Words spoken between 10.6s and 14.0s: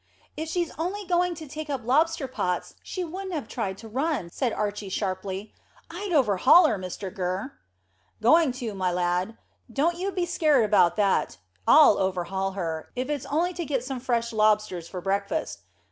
about that. I'll overhaul her, if it's only to get some